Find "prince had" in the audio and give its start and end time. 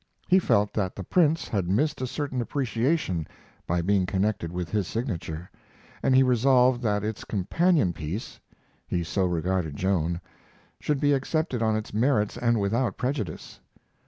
1.03-1.69